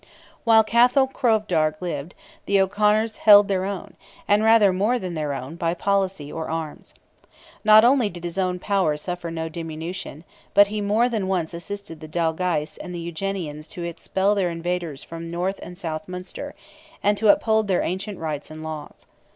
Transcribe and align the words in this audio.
While 0.45 0.63
Cathal 0.63 1.05
Crovdearg 1.07 1.75
lived, 1.79 2.15
the 2.47 2.59
O'Conor's 2.59 3.17
held 3.17 3.47
their 3.47 3.65
own, 3.65 3.93
and 4.27 4.41
rather 4.43 4.73
more 4.73 4.97
than 4.97 5.13
their 5.13 5.31
own, 5.31 5.57
by 5.57 5.75
policy 5.75 6.31
or 6.33 6.49
arms. 6.49 6.95
Not 7.63 7.85
only 7.85 8.09
did 8.09 8.23
his 8.23 8.39
own 8.39 8.57
power 8.57 8.97
suffer 8.97 9.29
no 9.29 9.47
diminution, 9.47 10.23
but 10.55 10.65
he 10.69 10.81
more 10.81 11.07
than 11.07 11.27
once 11.27 11.53
assisted 11.53 11.99
the 11.99 12.07
Dalgais 12.09 12.77
and 12.81 12.95
the 12.95 13.11
Eugenians 13.11 13.67
to 13.67 13.83
expel 13.83 14.33
their 14.33 14.49
invaders 14.49 15.03
from 15.03 15.29
North 15.29 15.59
and 15.61 15.77
South 15.77 16.07
Munster, 16.07 16.55
and 17.03 17.15
to 17.19 17.27
uphold 17.27 17.67
their 17.67 17.83
ancient 17.83 18.17
rights 18.17 18.49
and 18.49 18.63
laws. 18.63 19.05